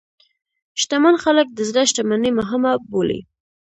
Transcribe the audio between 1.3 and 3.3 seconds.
د زړه شتمني مهمه بولي.